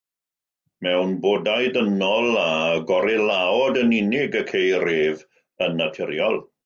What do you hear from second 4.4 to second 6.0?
y ceir ef yn